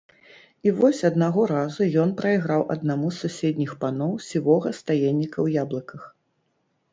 І 0.67 0.71
вось 0.77 1.01
аднаго 1.09 1.43
разу 1.51 1.85
ён 2.03 2.13
прайграў 2.21 2.63
аднаму 2.75 3.11
з 3.19 3.21
суседніх 3.27 3.71
паноў 3.85 4.17
сівога 4.29 4.69
стаенніка 4.79 5.35
ў 5.45 5.67
яблыках. 5.67 6.01